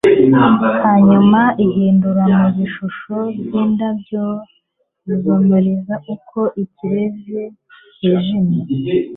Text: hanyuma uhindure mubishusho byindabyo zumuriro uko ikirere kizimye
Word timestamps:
hanyuma 0.83 1.41
uhindure 1.65 2.23
mubishusho 2.39 3.15
byindabyo 3.43 4.23
zumuriro 5.21 5.95
uko 6.15 6.39
ikirere 6.63 7.41
kizimye 7.95 8.61